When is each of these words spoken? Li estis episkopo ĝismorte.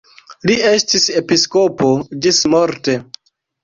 Li 0.49 0.55
estis 0.69 1.05
episkopo 1.23 1.93
ĝismorte. 2.27 3.03